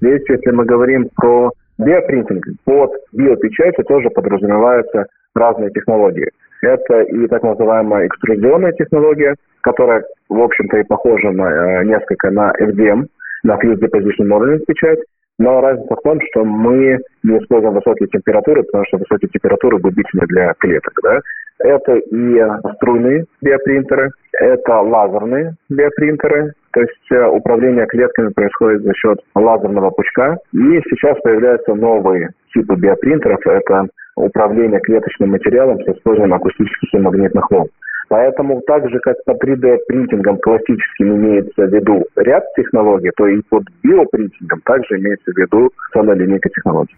Здесь, 0.02 0.21
если 0.28 0.50
мы 0.50 0.66
говорим 0.66 1.09
про 1.16 1.50
биопринтинг, 1.78 2.45
под 2.66 2.90
биопечатью 3.14 3.87
тоже 3.87 4.11
подразумеваются 4.11 5.07
разные 5.35 5.71
технологии. 5.71 6.28
Это 6.61 7.00
и 7.00 7.26
так 7.28 7.42
называемая 7.42 8.07
экструзионная 8.07 8.73
технология, 8.73 9.35
которая, 9.62 10.04
в 10.28 10.42
общем-то, 10.42 10.76
и 10.76 10.85
похожа 10.85 11.30
на, 11.30 11.49
э, 11.49 11.85
несколько 11.87 12.30
на 12.30 12.52
FDM, 12.52 13.07
на 13.45 13.54
Fused 13.54 13.80
Deposition 13.80 14.28
Modeling 14.28 14.62
печать, 14.66 14.99
но 15.40 15.62
разница 15.62 15.97
в 15.97 16.02
том, 16.02 16.20
что 16.30 16.44
мы 16.44 16.99
не 17.23 17.38
используем 17.38 17.75
высокие 17.75 18.09
температуры, 18.09 18.62
потому 18.62 18.85
что 18.87 18.99
высокие 18.99 19.30
температуры 19.30 19.78
губительны 19.78 20.26
для 20.26 20.52
клеток. 20.59 20.92
Да? 21.02 21.18
Это 21.61 21.97
и 21.97 22.42
струйные 22.76 23.25
биопринтеры, 23.40 24.11
это 24.35 24.80
лазерные 24.80 25.54
биопринтеры, 25.70 26.52
то 26.73 26.80
есть 26.80 27.11
э, 27.11 27.26
управление 27.26 27.87
клетками 27.87 28.28
происходит 28.32 28.82
за 28.82 28.94
счет 28.94 29.18
лазерного 29.35 29.90
пучка. 29.90 30.37
И 30.52 30.80
сейчас 30.90 31.18
появляются 31.23 31.75
новые 31.75 32.30
типы 32.52 32.76
биопринтеров. 32.76 33.40
Это 33.47 33.87
управление 34.16 34.80
клеточным 34.80 35.30
материалом 35.30 35.80
с 35.80 35.88
использованием 35.88 36.35
акустических 36.35 36.94
и 36.94 36.99
магнитных 36.99 37.50
волн. 37.50 37.68
Поэтому 38.11 38.61
так 38.67 38.90
же, 38.90 38.99
как 38.99 39.23
по 39.25 39.31
3D-принтингам 39.31 40.38
классическим 40.38 41.14
имеется 41.14 41.62
в 41.62 41.73
виду 41.73 42.05
ряд 42.17 42.43
технологий, 42.57 43.12
то 43.17 43.29
и 43.29 43.40
под 43.49 43.62
биопринтингом 43.85 44.61
также 44.62 44.99
имеется 44.99 45.31
в 45.31 45.37
виду 45.37 45.71
целая 45.93 46.17
линейка 46.17 46.49
технологий. 46.49 46.97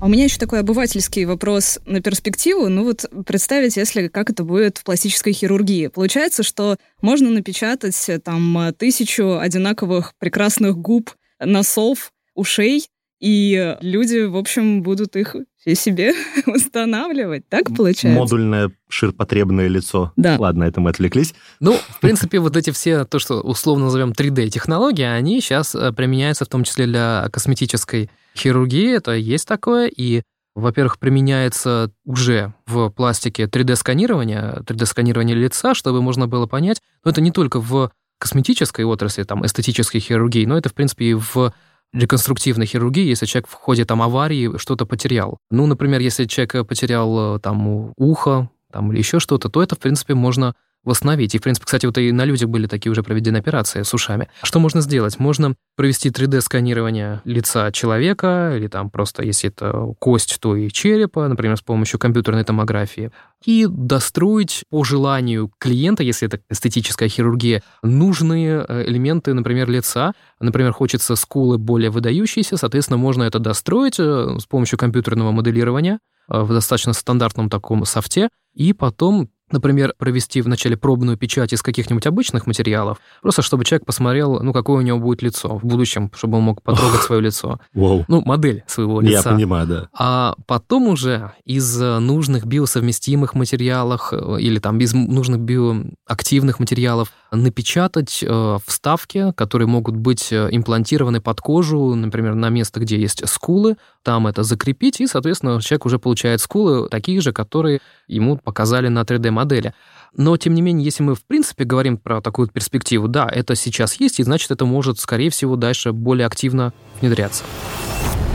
А 0.00 0.06
у 0.06 0.08
меня 0.08 0.24
еще 0.24 0.38
такой 0.38 0.58
обывательский 0.58 1.24
вопрос 1.24 1.78
на 1.86 2.02
перспективу. 2.02 2.68
Ну 2.68 2.82
вот 2.82 3.04
представить, 3.26 3.76
если 3.76 4.08
как 4.08 4.28
это 4.28 4.42
будет 4.42 4.78
в 4.78 4.84
пластической 4.84 5.32
хирургии. 5.32 5.86
Получается, 5.86 6.42
что 6.42 6.76
можно 7.00 7.30
напечатать 7.30 8.08
э, 8.08 8.18
там 8.18 8.74
тысячу 8.76 9.38
одинаковых 9.38 10.14
прекрасных 10.18 10.76
губ, 10.76 11.10
носов, 11.38 12.10
ушей, 12.34 12.88
и 13.18 13.76
люди, 13.80 14.24
в 14.24 14.36
общем, 14.36 14.82
будут 14.82 15.16
их 15.16 15.36
все 15.56 15.74
себе 15.74 16.12
устанавливать. 16.46 17.48
Так 17.48 17.74
получается? 17.74 18.08
Модульное 18.08 18.70
ширпотребное 18.88 19.68
лицо. 19.68 20.12
Да. 20.16 20.36
Ладно, 20.38 20.64
это 20.64 20.80
мы 20.80 20.90
отвлеклись. 20.90 21.34
Ну, 21.60 21.72
в 21.74 22.00
принципе, 22.00 22.38
вот 22.38 22.56
эти 22.56 22.70
все, 22.70 23.04
то, 23.04 23.18
что 23.18 23.40
условно 23.40 23.86
назовем 23.86 24.12
3D-технологии, 24.12 25.04
они 25.04 25.40
сейчас 25.40 25.74
э, 25.74 25.92
применяются 25.92 26.44
в 26.44 26.48
том 26.48 26.64
числе 26.64 26.86
для 26.86 27.28
косметической 27.32 28.10
хирургии, 28.36 28.94
это 28.94 29.12
есть 29.12 29.48
такое, 29.48 29.88
и 29.88 30.22
во-первых, 30.54 30.98
применяется 30.98 31.92
уже 32.04 32.54
в 32.66 32.88
пластике 32.88 33.44
3D-сканирование, 33.44 34.62
3D-сканирование 34.64 35.34
лица, 35.34 35.74
чтобы 35.74 36.00
можно 36.00 36.26
было 36.28 36.46
понять, 36.46 36.80
но 37.04 37.10
это 37.10 37.20
не 37.20 37.30
только 37.30 37.60
в 37.60 37.90
косметической 38.18 38.84
отрасли, 38.86 39.24
там, 39.24 39.44
эстетической 39.44 39.98
хирургии, 40.00 40.46
но 40.46 40.56
это, 40.56 40.70
в 40.70 40.74
принципе, 40.74 41.10
и 41.10 41.14
в 41.14 41.52
реконструктивной 41.92 42.66
хирургии, 42.66 43.06
если 43.06 43.26
человек 43.26 43.48
в 43.48 43.54
ходе 43.54 43.84
там 43.84 44.02
аварии 44.02 44.58
что-то 44.58 44.86
потерял. 44.86 45.38
Ну, 45.50 45.66
например, 45.66 46.00
если 46.00 46.24
человек 46.24 46.66
потерял 46.66 47.38
там 47.40 47.92
ухо, 47.96 48.50
там, 48.72 48.92
или 48.92 48.98
еще 48.98 49.20
что-то, 49.20 49.48
то 49.48 49.62
это, 49.62 49.76
в 49.76 49.78
принципе, 49.78 50.14
можно 50.14 50.54
восстановить. 50.86 51.34
И, 51.34 51.38
в 51.38 51.42
принципе, 51.42 51.66
кстати, 51.66 51.84
вот 51.84 51.98
и 51.98 52.12
на 52.12 52.24
людях 52.24 52.48
были 52.48 52.66
такие 52.66 52.90
уже 52.90 53.02
проведены 53.02 53.36
операции 53.36 53.82
с 53.82 53.92
ушами. 53.92 54.28
Что 54.42 54.60
можно 54.60 54.80
сделать? 54.80 55.18
Можно 55.18 55.54
провести 55.76 56.08
3D-сканирование 56.08 57.20
лица 57.24 57.70
человека, 57.72 58.54
или 58.56 58.68
там 58.68 58.88
просто, 58.88 59.22
если 59.22 59.50
это 59.50 59.94
кость, 59.98 60.38
то 60.40 60.56
и 60.56 60.70
черепа, 60.70 61.28
например, 61.28 61.56
с 61.56 61.60
помощью 61.60 61.98
компьютерной 61.98 62.44
томографии, 62.44 63.10
и 63.44 63.66
достроить 63.68 64.64
по 64.70 64.84
желанию 64.84 65.50
клиента, 65.58 66.02
если 66.02 66.28
это 66.28 66.40
эстетическая 66.48 67.08
хирургия, 67.08 67.62
нужные 67.82 68.64
э, 68.66 68.84
элементы, 68.86 69.34
например, 69.34 69.68
лица. 69.68 70.12
Например, 70.40 70.72
хочется 70.72 71.16
скулы 71.16 71.58
более 71.58 71.90
выдающиеся, 71.90 72.56
соответственно, 72.56 72.96
можно 72.96 73.24
это 73.24 73.38
достроить 73.38 73.98
э, 73.98 74.38
с 74.38 74.46
помощью 74.46 74.78
компьютерного 74.78 75.32
моделирования 75.32 75.98
э, 76.30 76.40
в 76.40 76.52
достаточно 76.52 76.92
стандартном 76.92 77.50
таком 77.50 77.84
софте, 77.84 78.28
и 78.54 78.72
потом 78.72 79.28
например, 79.50 79.94
провести 79.98 80.40
вначале 80.42 80.76
пробную 80.76 81.16
печать 81.16 81.52
из 81.52 81.62
каких-нибудь 81.62 82.06
обычных 82.06 82.46
материалов, 82.46 82.98
просто 83.22 83.42
чтобы 83.42 83.64
человек 83.64 83.86
посмотрел, 83.86 84.42
ну, 84.42 84.52
какое 84.52 84.78
у 84.78 84.80
него 84.80 84.98
будет 84.98 85.22
лицо 85.22 85.58
в 85.58 85.64
будущем, 85.64 86.10
чтобы 86.14 86.38
он 86.38 86.44
мог 86.44 86.62
потрогать 86.62 87.02
свое 87.02 87.20
лицо. 87.20 87.60
Wow. 87.74 88.04
Ну, 88.08 88.22
модель 88.22 88.64
своего 88.66 89.00
лица. 89.00 89.30
Я 89.30 89.34
понимаю, 89.36 89.66
да. 89.66 89.88
А 89.92 90.34
потом 90.46 90.88
уже 90.88 91.32
из 91.44 91.78
нужных 91.80 92.46
биосовместимых 92.46 93.34
материалов 93.34 94.12
э, 94.12 94.40
или 94.40 94.58
там 94.58 94.78
без 94.78 94.92
нужных 94.92 95.40
биоактивных 95.40 96.58
материалов 96.58 97.12
напечатать 97.42 98.22
э, 98.22 98.58
вставки, 98.66 99.32
которые 99.36 99.68
могут 99.68 99.96
быть 99.96 100.32
э, 100.32 100.48
имплантированы 100.50 101.20
под 101.20 101.40
кожу, 101.40 101.94
например, 101.94 102.34
на 102.34 102.48
место, 102.48 102.80
где 102.80 102.98
есть 102.98 103.26
скулы, 103.28 103.76
там 104.02 104.26
это 104.26 104.42
закрепить, 104.42 105.00
и, 105.00 105.06
соответственно, 105.06 105.60
человек 105.60 105.86
уже 105.86 105.98
получает 105.98 106.40
скулы 106.40 106.88
такие 106.88 107.20
же, 107.20 107.32
которые 107.32 107.80
ему 108.08 108.36
показали 108.36 108.88
на 108.88 109.02
3D-модели. 109.02 109.74
Но, 110.16 110.36
тем 110.36 110.54
не 110.54 110.62
менее, 110.62 110.84
если 110.84 111.02
мы, 111.02 111.14
в 111.14 111.24
принципе, 111.24 111.64
говорим 111.64 111.98
про 111.98 112.20
такую 112.20 112.48
перспективу, 112.48 113.08
да, 113.08 113.28
это 113.30 113.54
сейчас 113.54 114.00
есть, 114.00 114.20
и 114.20 114.22
значит, 114.22 114.50
это 114.50 114.64
может, 114.64 114.98
скорее 114.98 115.30
всего, 115.30 115.56
дальше 115.56 115.92
более 115.92 116.26
активно 116.26 116.72
внедряться. 117.00 117.44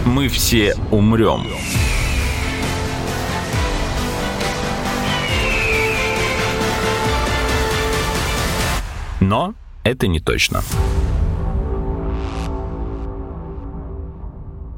Мы 0.05 0.27
все 0.27 0.75
умрем. 0.91 1.47
Но 9.31 9.55
это 9.85 10.07
не 10.07 10.19
точно. 10.19 10.59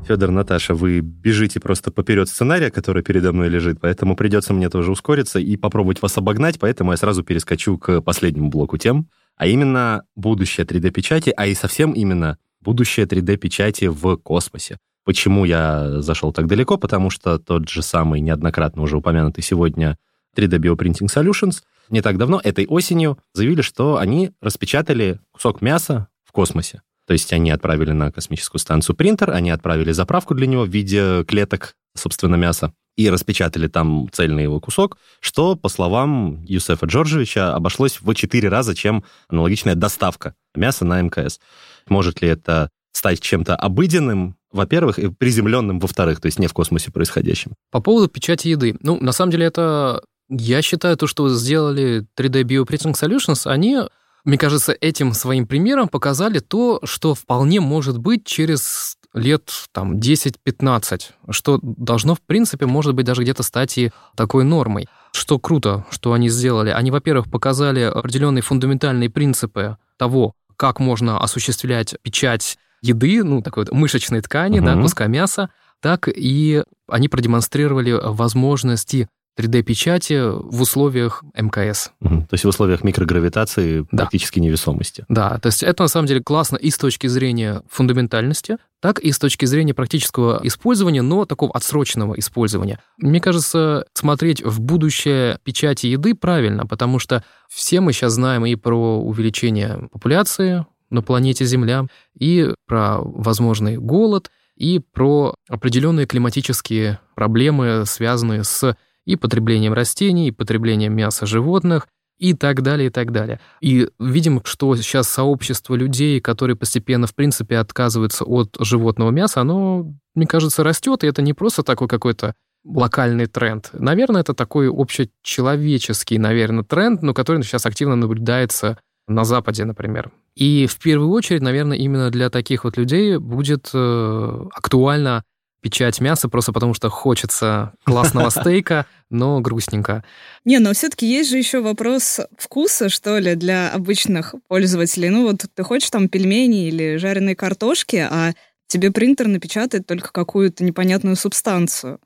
Федор, 0.07 0.29
Наташа, 0.29 0.75
вы 0.75 0.99
бежите 0.99 1.59
просто 1.59 1.89
поперед 1.89 2.29
сценария, 2.29 2.69
который 2.69 3.01
передо 3.01 3.33
мной 3.33 3.49
лежит, 3.49 3.79
поэтому 3.81 4.15
придется 4.15 4.53
мне 4.53 4.69
тоже 4.69 4.91
ускориться 4.91 5.39
и 5.39 5.57
попробовать 5.57 6.03
вас 6.03 6.15
обогнать, 6.19 6.59
поэтому 6.59 6.91
я 6.91 6.97
сразу 6.97 7.23
перескочу 7.23 7.79
к 7.79 8.01
последнему 8.01 8.49
блоку 8.49 8.77
тем, 8.77 9.07
а 9.37 9.47
именно 9.47 10.03
будущее 10.15 10.67
3D-печати, 10.67 11.33
а 11.35 11.47
и 11.47 11.55
совсем 11.55 11.93
именно 11.93 12.37
будущее 12.61 13.07
3D-печати 13.07 13.85
в 13.85 14.17
космосе. 14.17 14.77
Почему 15.03 15.45
я 15.45 15.99
зашел 16.03 16.31
так 16.31 16.45
далеко? 16.45 16.77
Потому 16.77 17.09
что 17.09 17.39
тот 17.39 17.69
же 17.69 17.81
самый 17.81 18.21
неоднократно 18.21 18.83
уже 18.83 18.97
упомянутый 18.97 19.43
сегодня 19.43 19.97
3D 20.37 20.59
Bioprinting 20.59 21.07
Solutions 21.07 21.63
не 21.93 22.01
так 22.01 22.17
давно, 22.17 22.41
этой 22.43 22.65
осенью, 22.65 23.17
заявили, 23.33 23.61
что 23.61 23.97
они 23.97 24.31
распечатали 24.41 25.19
кусок 25.31 25.61
мяса 25.61 26.07
в 26.25 26.31
космосе. 26.31 26.81
То 27.05 27.13
есть 27.13 27.31
они 27.33 27.51
отправили 27.51 27.91
на 27.91 28.11
космическую 28.11 28.59
станцию 28.59 28.95
принтер, 28.95 29.31
они 29.31 29.51
отправили 29.51 29.91
заправку 29.91 30.33
для 30.33 30.47
него 30.47 30.63
в 30.63 30.69
виде 30.69 31.23
клеток, 31.25 31.75
собственно, 31.95 32.35
мяса, 32.35 32.73
и 32.95 33.09
распечатали 33.09 33.67
там 33.67 34.09
цельный 34.11 34.43
его 34.43 34.59
кусок, 34.59 34.97
что, 35.19 35.55
по 35.55 35.69
словам 35.69 36.43
Юсефа 36.45 36.85
Джорджевича, 36.85 37.53
обошлось 37.53 37.99
в 38.01 38.13
4 38.13 38.49
раза, 38.49 38.75
чем 38.75 39.03
аналогичная 39.27 39.75
доставка 39.75 40.35
мяса 40.55 40.85
на 40.85 41.01
МКС. 41.01 41.39
Может 41.87 42.21
ли 42.21 42.29
это 42.29 42.69
стать 42.91 43.19
чем-то 43.19 43.55
обыденным, 43.55 44.35
во-первых, 44.51 44.99
и 44.99 45.09
приземленным, 45.09 45.79
во-вторых, 45.79 46.21
то 46.21 46.27
есть 46.27 46.39
не 46.39 46.47
в 46.47 46.53
космосе 46.53 46.91
происходящим. 46.91 47.53
По 47.71 47.81
поводу 47.81 48.07
печати 48.07 48.47
еды. 48.47 48.77
Ну, 48.81 48.99
на 49.01 49.11
самом 49.11 49.31
деле, 49.31 49.47
это, 49.47 50.03
я 50.29 50.61
считаю, 50.61 50.97
то, 50.97 51.07
что 51.07 51.29
сделали 51.29 52.05
3D 52.17 52.43
Bioprinting 52.43 52.93
Solutions, 52.93 53.49
они 53.49 53.81
мне 54.25 54.37
кажется, 54.37 54.71
этим 54.79 55.13
своим 55.13 55.45
примером 55.45 55.89
показали 55.89 56.39
то, 56.39 56.79
что 56.85 57.13
вполне 57.13 57.59
может 57.59 57.97
быть 57.97 58.25
через 58.25 58.97
лет 59.13 59.51
там 59.71 59.97
10-15, 59.99 61.01
что 61.29 61.59
должно, 61.61 62.15
в 62.15 62.21
принципе, 62.21 62.65
может 62.65 62.95
быть, 62.95 63.05
даже 63.05 63.21
где-то 63.21 63.43
стать 63.43 63.77
и 63.77 63.91
такой 64.15 64.43
нормой. 64.43 64.87
Что 65.11 65.39
круто, 65.39 65.85
что 65.91 66.13
они 66.13 66.29
сделали. 66.29 66.69
Они, 66.69 66.89
во-первых, 66.89 67.29
показали 67.29 67.81
определенные 67.81 68.41
фундаментальные 68.41 69.09
принципы 69.09 69.77
того, 69.97 70.33
как 70.57 70.79
можно 70.79 71.19
осуществлять 71.19 71.95
печать 72.01 72.57
еды, 72.81 73.23
ну, 73.23 73.41
такой 73.41 73.65
вот 73.65 73.73
мышечной 73.73 74.21
ткани, 74.21 74.59
угу. 74.59 74.65
да, 74.65 74.81
куска 74.81 75.07
мяса, 75.07 75.49
так 75.81 76.07
и 76.07 76.63
они 76.87 77.09
продемонстрировали 77.09 77.91
возможности 77.91 79.09
3D-печати 79.39 80.31
в 80.31 80.61
условиях 80.61 81.23
МКС. 81.35 81.91
Угу. 82.01 82.27
То 82.29 82.33
есть 82.33 82.45
в 82.45 82.47
условиях 82.47 82.83
микрогравитации 82.83 83.85
да. 83.91 84.03
практически 84.03 84.39
невесомости. 84.39 85.05
Да, 85.09 85.39
то 85.39 85.47
есть 85.47 85.63
это 85.63 85.83
на 85.83 85.87
самом 85.87 86.07
деле 86.07 86.21
классно 86.21 86.57
и 86.57 86.69
с 86.69 86.77
точки 86.77 87.07
зрения 87.07 87.63
фундаментальности, 87.69 88.57
так 88.79 88.99
и 88.99 89.11
с 89.11 89.17
точки 89.17 89.45
зрения 89.45 89.73
практического 89.73 90.39
использования, 90.43 91.01
но 91.01 91.25
такого 91.25 91.51
отсроченного 91.53 92.13
использования. 92.19 92.79
Мне 92.97 93.19
кажется, 93.19 93.85
смотреть 93.93 94.43
в 94.43 94.59
будущее 94.59 95.39
печати 95.43 95.87
еды 95.87 96.15
правильно, 96.15 96.65
потому 96.65 96.99
что 96.99 97.23
все 97.49 97.81
мы 97.81 97.93
сейчас 97.93 98.13
знаем 98.13 98.45
и 98.45 98.55
про 98.55 98.99
увеличение 98.99 99.89
популяции 99.91 100.65
на 100.89 101.01
планете 101.01 101.45
Земля, 101.45 101.87
и 102.17 102.53
про 102.67 102.99
возможный 102.99 103.77
голод, 103.77 104.29
и 104.55 104.79
про 104.79 105.33
определенные 105.49 106.05
климатические 106.05 106.99
проблемы, 107.15 107.85
связанные 107.85 108.43
с 108.43 108.77
и 109.05 109.15
потреблением 109.15 109.73
растений, 109.73 110.27
и 110.27 110.31
потреблением 110.31 110.95
мяса 110.95 111.25
животных, 111.25 111.87
и 112.17 112.33
так 112.33 112.61
далее, 112.61 112.87
и 112.87 112.89
так 112.89 113.11
далее. 113.11 113.39
И 113.59 113.89
видим, 113.99 114.41
что 114.45 114.75
сейчас 114.75 115.09
сообщество 115.09 115.75
людей, 115.75 116.21
которые 116.21 116.55
постепенно, 116.55 117.07
в 117.07 117.15
принципе, 117.15 117.57
отказываются 117.57 118.23
от 118.23 118.55
животного 118.59 119.11
мяса, 119.11 119.41
оно, 119.41 119.93
мне 120.15 120.27
кажется, 120.27 120.63
растет, 120.63 121.03
и 121.03 121.07
это 121.07 121.21
не 121.21 121.33
просто 121.33 121.63
такой 121.63 121.87
какой-то 121.87 122.33
локальный 122.65 123.25
тренд. 123.25 123.69
Наверное, 123.73 124.21
это 124.21 124.33
такой 124.33 124.69
общечеловеческий, 124.69 126.17
наверное, 126.17 126.63
тренд, 126.63 127.01
но 127.01 127.13
который 127.13 127.43
сейчас 127.43 127.65
активно 127.65 127.95
наблюдается 127.95 128.77
на 129.07 129.25
Западе, 129.25 129.65
например. 129.65 130.11
И 130.35 130.65
в 130.67 130.79
первую 130.79 131.09
очередь, 131.09 131.41
наверное, 131.41 131.77
именно 131.77 132.09
для 132.09 132.29
таких 132.29 132.63
вот 132.63 132.77
людей 132.77 133.17
будет 133.17 133.69
э, 133.73 134.45
актуально 134.53 135.23
печать 135.63 136.01
мяса, 136.01 136.29
просто 136.29 136.51
потому 136.51 136.73
что 136.73 136.89
хочется 136.89 137.73
классного 137.85 138.29
стейка, 138.41 138.85
но 139.09 139.39
грустненько. 139.39 140.03
Не, 140.45 140.59
но 140.59 140.73
все-таки 140.73 141.07
есть 141.07 141.29
же 141.31 141.37
еще 141.37 141.61
вопрос 141.61 142.19
вкуса, 142.37 142.89
что 142.89 143.17
ли, 143.17 143.35
для 143.35 143.71
обычных 143.71 144.35
пользователей. 144.47 145.09
Ну 145.09 145.23
вот 145.23 145.45
ты 145.53 145.63
хочешь 145.63 145.89
там 145.89 146.09
пельмени 146.09 146.67
или 146.67 146.97
жареные 146.97 147.35
картошки, 147.35 147.95
а 147.95 148.33
тебе 148.67 148.91
принтер 148.91 149.27
напечатает 149.27 149.87
только 149.87 150.11
какую-то 150.11 150.63
непонятную 150.63 151.15
субстанцию. 151.15 151.99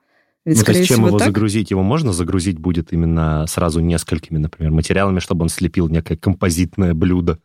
Ведь, 0.45 0.59
ну, 0.59 0.63
то 0.63 0.71
есть 0.71 0.87
чем 0.87 1.05
его 1.05 1.17
так? 1.17 1.27
загрузить? 1.27 1.71
Его 1.71 1.83
можно 1.83 2.13
загрузить 2.13 2.57
будет 2.57 2.93
именно 2.93 3.45
сразу 3.47 3.81
несколькими, 3.81 4.37
например, 4.37 4.71
материалами, 4.71 5.19
чтобы 5.19 5.43
он 5.43 5.49
слепил 5.49 5.89
некое 5.89 6.15
композитное 6.15 6.93
блюдо? 6.93 7.39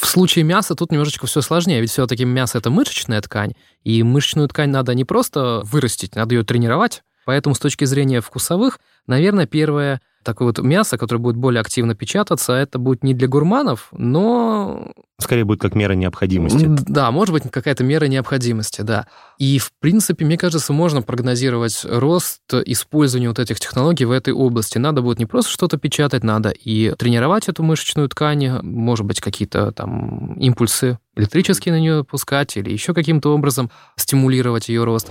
В 0.00 0.06
случае 0.06 0.44
мяса 0.44 0.74
тут 0.74 0.92
немножечко 0.92 1.26
все 1.26 1.40
сложнее, 1.40 1.80
ведь 1.80 1.90
все-таки 1.90 2.24
мясо 2.24 2.58
это 2.58 2.70
мышечная 2.70 3.20
ткань, 3.20 3.52
и 3.82 4.02
мышечную 4.02 4.48
ткань 4.48 4.70
надо 4.70 4.94
не 4.94 5.04
просто 5.04 5.62
вырастить, 5.64 6.14
надо 6.14 6.34
ее 6.34 6.44
тренировать. 6.44 7.02
Поэтому 7.28 7.54
с 7.54 7.58
точки 7.58 7.84
зрения 7.84 8.22
вкусовых, 8.22 8.80
наверное, 9.06 9.46
первое 9.46 10.00
такое 10.22 10.48
вот 10.48 10.60
мясо, 10.60 10.96
которое 10.96 11.20
будет 11.20 11.36
более 11.36 11.60
активно 11.60 11.94
печататься, 11.94 12.54
это 12.54 12.78
будет 12.78 13.04
не 13.04 13.12
для 13.12 13.28
гурманов, 13.28 13.88
но... 13.92 14.94
Скорее 15.20 15.44
будет 15.44 15.60
как 15.60 15.74
мера 15.74 15.92
необходимости. 15.92 16.64
Да, 16.66 17.10
может 17.10 17.34
быть, 17.34 17.42
какая-то 17.50 17.84
мера 17.84 18.06
необходимости, 18.06 18.80
да. 18.80 19.08
И, 19.36 19.58
в 19.58 19.72
принципе, 19.78 20.24
мне 20.24 20.38
кажется, 20.38 20.72
можно 20.72 21.02
прогнозировать 21.02 21.84
рост 21.84 22.40
использования 22.64 23.28
вот 23.28 23.38
этих 23.38 23.60
технологий 23.60 24.06
в 24.06 24.10
этой 24.10 24.32
области. 24.32 24.78
Надо 24.78 25.02
будет 25.02 25.18
не 25.18 25.26
просто 25.26 25.52
что-то 25.52 25.76
печатать, 25.76 26.24
надо 26.24 26.48
и 26.48 26.94
тренировать 26.96 27.50
эту 27.50 27.62
мышечную 27.62 28.08
ткань, 28.08 28.62
может 28.62 29.04
быть, 29.04 29.20
какие-то 29.20 29.72
там 29.72 30.32
импульсы 30.40 30.98
электрические 31.14 31.74
на 31.74 31.80
нее 31.80 32.04
пускать 32.04 32.56
или 32.56 32.70
еще 32.70 32.94
каким-то 32.94 33.34
образом 33.34 33.70
стимулировать 33.96 34.70
ее 34.70 34.84
рост. 34.84 35.10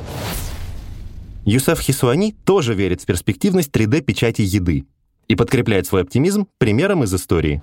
Юсеф 1.50 1.80
Хисуани 1.80 2.34
тоже 2.46 2.74
верит 2.74 3.00
в 3.00 3.08
перспективность 3.08 3.74
3D-печати 3.74 4.42
еды 4.42 4.84
и 5.30 5.36
подкрепляет 5.38 5.86
свой 5.86 6.02
оптимизм 6.02 6.46
примером 6.60 7.04
из 7.04 7.16
истории. 7.16 7.62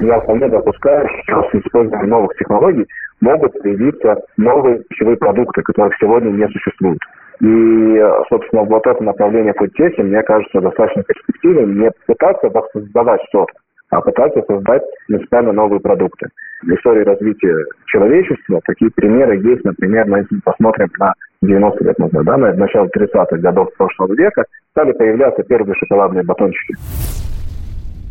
Я 0.00 0.18
вполне 0.18 0.48
допускаю, 0.48 1.06
что 1.22 1.44
с 1.52 1.54
использованием 1.54 2.10
новых 2.10 2.36
технологий 2.36 2.84
могут 3.20 3.52
появиться 3.62 4.16
новые 4.36 4.82
пищевые 4.90 5.16
продукты, 5.18 5.62
которых 5.62 5.94
сегодня 6.00 6.30
не 6.30 6.48
существует. 6.48 6.98
И, 7.40 8.26
собственно, 8.28 8.64
вот 8.64 8.84
это 8.88 9.04
направление 9.04 9.54
фудтехи, 9.54 10.00
мне 10.00 10.20
кажется, 10.24 10.60
достаточно 10.60 11.04
перспективным. 11.04 11.80
Не 11.80 11.92
пытаться 12.08 12.50
создавать 12.72 13.20
что-то, 13.28 13.52
а 13.90 14.00
пытаться 14.00 14.42
создать 14.42 14.82
принципиально 15.06 15.52
новые 15.52 15.80
продукты. 15.80 16.28
В 16.62 16.70
истории 16.74 17.04
развития 17.04 17.56
человечества 17.86 18.60
такие 18.64 18.90
примеры 18.90 19.36
есть, 19.36 19.64
например, 19.64 20.06
мы 20.06 20.18
если 20.20 20.40
посмотрим 20.44 20.88
на 20.98 21.12
90 21.42 21.84
лет 21.84 21.98
назад, 21.98 22.24
да, 22.24 22.36
на 22.36 22.52
начало 22.54 22.86
30-х 22.86 23.36
годов 23.38 23.68
прошлого 23.76 24.14
века, 24.14 24.44
стали 24.72 24.92
появляться 24.92 25.42
первые 25.44 25.74
шоколадные 25.76 26.24
батончики. 26.24 26.74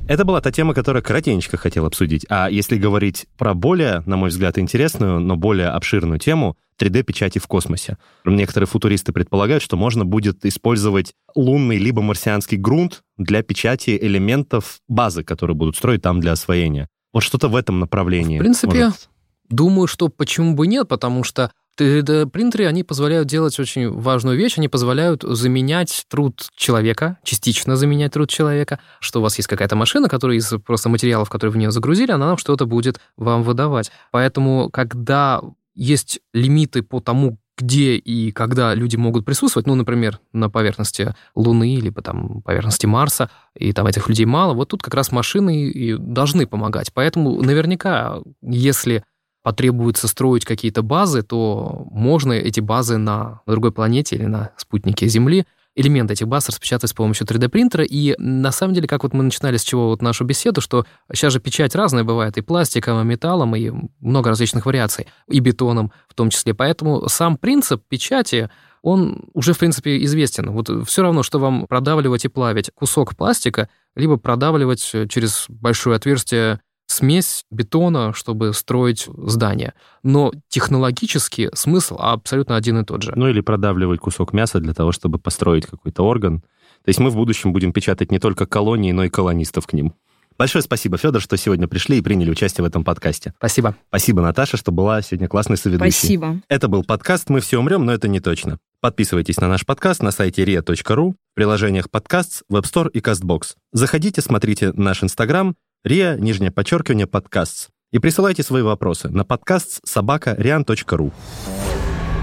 Это 0.07 0.23
была 0.23 0.39
та 0.39 0.51
тема, 0.51 0.73
которую 0.73 1.03
коротенько 1.03 1.57
хотел 1.57 1.85
обсудить. 1.85 2.25
А 2.29 2.49
если 2.49 2.77
говорить 2.77 3.25
про 3.37 3.53
более, 3.53 4.03
на 4.05 4.15
мой 4.15 4.29
взгляд, 4.29 4.57
интересную, 4.57 5.19
но 5.19 5.35
более 5.35 5.67
обширную 5.67 6.17
тему, 6.17 6.55
3D-печати 6.79 7.39
в 7.39 7.47
космосе. 7.47 7.97
Некоторые 8.23 8.67
футуристы 8.67 9.11
предполагают, 9.11 9.63
что 9.63 9.75
можно 9.75 10.05
будет 10.05 10.45
использовать 10.45 11.13
лунный 11.35 11.77
либо 11.77 12.01
марсианский 12.01 12.57
грунт 12.57 13.01
для 13.17 13.41
печати 13.41 13.97
элементов 13.99 14.79
базы, 14.87 15.23
которые 15.23 15.55
будут 15.55 15.75
строить 15.75 16.03
там 16.03 16.21
для 16.21 16.33
освоения. 16.33 16.87
Вот 17.11 17.23
что-то 17.23 17.49
в 17.49 17.55
этом 17.55 17.79
направлении. 17.79 18.37
В 18.37 18.41
принципе, 18.41 18.85
может... 18.85 19.09
думаю, 19.49 19.87
что 19.87 20.07
почему 20.07 20.53
бы 20.53 20.67
нет, 20.67 20.87
потому 20.87 21.23
что 21.23 21.51
3D-принтеры, 21.77 22.65
они 22.65 22.83
позволяют 22.83 23.27
делать 23.27 23.59
очень 23.59 23.89
важную 23.89 24.37
вещь, 24.37 24.57
они 24.57 24.67
позволяют 24.67 25.23
заменять 25.23 26.05
труд 26.09 26.49
человека, 26.55 27.17
частично 27.23 27.75
заменять 27.75 28.13
труд 28.13 28.29
человека, 28.29 28.79
что 28.99 29.19
у 29.19 29.23
вас 29.23 29.37
есть 29.37 29.47
какая-то 29.47 29.75
машина, 29.75 30.09
которая 30.09 30.37
из 30.37 30.51
просто 30.65 30.89
материалов, 30.89 31.29
которые 31.29 31.53
в 31.53 31.57
нее 31.57 31.71
загрузили, 31.71 32.11
она 32.11 32.27
нам 32.27 32.37
что-то 32.37 32.65
будет 32.65 32.99
вам 33.15 33.43
выдавать. 33.43 33.91
Поэтому, 34.11 34.69
когда 34.69 35.41
есть 35.75 36.19
лимиты 36.33 36.81
по 36.81 36.99
тому, 36.99 37.37
где 37.57 37.95
и 37.95 38.31
когда 38.31 38.75
люди 38.75 38.95
могут 38.95 39.25
присутствовать, 39.25 39.65
ну, 39.65 39.75
например, 39.75 40.19
на 40.31 40.49
поверхности 40.49 41.15
Луны 41.33 41.73
или 41.73 41.89
там 41.89 42.41
поверхности 42.43 42.85
Марса, 42.85 43.31
и 43.55 43.73
там 43.73 43.87
этих 43.87 44.07
людей 44.07 44.25
мало, 44.25 44.53
вот 44.53 44.69
тут 44.69 44.83
как 44.83 44.93
раз 44.93 45.11
машины 45.11 45.63
и 45.65 45.97
должны 45.97 46.45
помогать. 46.45 46.93
Поэтому 46.93 47.41
наверняка, 47.41 48.19
если 48.41 49.03
потребуется 49.47 50.09
строить 50.09 50.43
какие-то 50.43 50.81
базы, 50.81 51.21
то 51.21 51.87
можно 51.89 52.33
эти 52.33 52.59
базы 52.59 52.97
на 52.97 53.39
другой 53.47 53.71
планете 53.71 54.17
или 54.17 54.25
на 54.25 54.51
спутнике 54.57 55.07
Земли 55.07 55.45
элементы 55.73 56.15
этих 56.15 56.27
баз 56.27 56.49
распечатать 56.49 56.89
с 56.89 56.93
помощью 56.93 57.25
3D-принтера. 57.25 57.85
И 57.85 58.13
на 58.17 58.51
самом 58.51 58.73
деле, 58.73 58.89
как 58.89 59.03
вот 59.03 59.13
мы 59.13 59.23
начинали 59.23 59.55
с 59.55 59.63
чего 59.63 59.87
вот 59.87 60.01
нашу 60.01 60.25
беседу, 60.25 60.59
что 60.59 60.85
сейчас 61.13 61.31
же 61.31 61.39
печать 61.39 61.75
разная 61.75 62.03
бывает, 62.03 62.37
и 62.37 62.41
пластиком, 62.41 62.99
и 62.99 63.05
металлом, 63.05 63.55
и 63.55 63.71
много 64.01 64.31
различных 64.31 64.65
вариаций, 64.65 65.07
и 65.29 65.39
бетоном 65.39 65.93
в 66.09 66.13
том 66.13 66.29
числе. 66.29 66.53
Поэтому 66.53 67.07
сам 67.07 67.37
принцип 67.37 67.81
печати, 67.87 68.49
он 68.81 69.29
уже, 69.33 69.53
в 69.53 69.59
принципе, 69.59 70.03
известен. 70.03 70.51
Вот 70.51 70.69
все 70.89 71.03
равно, 71.03 71.23
что 71.23 71.39
вам 71.39 71.67
продавливать 71.67 72.25
и 72.25 72.27
плавить 72.27 72.69
кусок 72.75 73.15
пластика, 73.15 73.69
либо 73.95 74.17
продавливать 74.17 74.81
через 74.81 75.45
большое 75.47 75.95
отверстие 75.95 76.59
смесь 76.97 77.45
бетона, 77.51 78.13
чтобы 78.13 78.53
строить 78.53 79.07
здание. 79.17 79.73
Но 80.03 80.31
технологически 80.49 81.49
смысл 81.53 81.97
абсолютно 81.99 82.55
один 82.55 82.79
и 82.79 82.83
тот 82.83 83.03
же. 83.03 83.13
Ну 83.15 83.27
или 83.27 83.41
продавливать 83.41 83.99
кусок 83.99 84.33
мяса 84.33 84.59
для 84.59 84.73
того, 84.73 84.91
чтобы 84.91 85.19
построить 85.19 85.65
какой-то 85.65 86.03
орган. 86.03 86.41
То 86.41 86.89
есть 86.89 86.99
мы 86.99 87.09
в 87.09 87.15
будущем 87.15 87.53
будем 87.53 87.71
печатать 87.71 88.11
не 88.11 88.19
только 88.19 88.45
колонии, 88.45 88.91
но 88.91 89.03
и 89.03 89.09
колонистов 89.09 89.67
к 89.67 89.73
ним. 89.73 89.93
Большое 90.37 90.61
спасибо, 90.61 90.97
Федор, 90.97 91.21
что 91.21 91.35
сегодня 91.35 91.67
пришли 91.67 91.97
и 91.97 92.01
приняли 92.01 92.29
участие 92.29 92.63
в 92.63 92.67
этом 92.67 92.83
подкасте. 92.83 93.33
Спасибо. 93.37 93.75
Спасибо, 93.89 94.21
Наташа, 94.21 94.57
что 94.57 94.71
была 94.71 95.01
сегодня 95.01 95.27
классной 95.27 95.57
соведущей. 95.57 95.91
Спасибо. 95.91 96.41
Это 96.47 96.67
был 96.67 96.83
подкаст 96.83 97.29
«Мы 97.29 97.39
все 97.41 97.59
умрем, 97.59 97.85
но 97.85 97.93
это 97.93 98.07
не 98.07 98.19
точно». 98.19 98.59
Подписывайтесь 98.79 99.37
на 99.37 99.47
наш 99.47 99.65
подкаст 99.65 100.03
на 100.03 100.11
сайте 100.11 100.43
ria.ru, 100.43 101.11
в 101.11 101.15
приложениях 101.33 101.89
подкаст, 101.89 102.43
Store 102.51 102.91
и 102.91 102.99
CastBox. 102.99 103.55
Заходите, 103.73 104.21
смотрите 104.21 104.71
наш 104.73 105.03
Инстаграм, 105.03 105.55
ria, 105.87 106.17
нижнее 106.17 106.51
подчеркивание, 106.51 107.07
подкаст. 107.07 107.69
И 107.91 107.99
присылайте 107.99 108.43
свои 108.43 108.61
вопросы 108.61 109.09
на 109.09 109.23
подкаст 109.23 109.79
собака 109.87 110.35
rian.ru. 110.37 111.13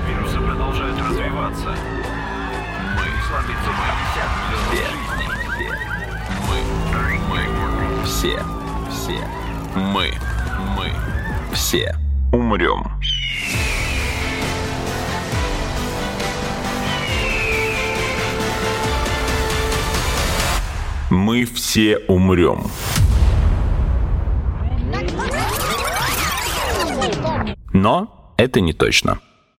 Вирусы 0.06 0.36
продолжают 0.38 0.98
развиваться. 1.00 1.74
Мы 2.94 3.04
Мы, 7.30 7.40
мы, 7.98 8.04
все, 8.04 8.38
все, 8.90 9.26
мы, 9.74 10.12
мы, 10.76 10.92
все 11.54 11.96
умрем. 12.32 12.84
Мы 21.10 21.44
все 21.44 21.98
умрем. 22.08 22.64
Но 27.74 28.32
это 28.38 28.60
не 28.60 28.72
точно. 28.72 29.18